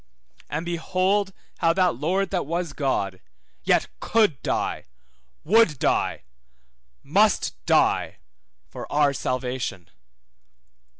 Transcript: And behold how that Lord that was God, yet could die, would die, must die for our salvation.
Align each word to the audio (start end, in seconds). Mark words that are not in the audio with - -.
And 0.49 0.65
behold 0.65 1.31
how 1.59 1.73
that 1.73 1.93
Lord 1.95 2.31
that 2.31 2.47
was 2.47 2.73
God, 2.73 3.21
yet 3.63 3.85
could 3.99 4.41
die, 4.41 4.87
would 5.43 5.77
die, 5.77 6.23
must 7.03 7.55
die 7.67 8.17
for 8.67 8.91
our 8.91 9.13
salvation. 9.13 9.89